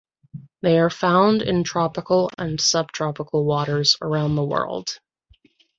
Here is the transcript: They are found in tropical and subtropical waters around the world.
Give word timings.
They 0.63 0.79
are 0.79 0.89
found 0.89 1.43
in 1.43 1.63
tropical 1.63 2.31
and 2.35 2.59
subtropical 2.59 3.45
waters 3.45 3.97
around 4.01 4.35
the 4.35 4.43
world. 4.43 4.99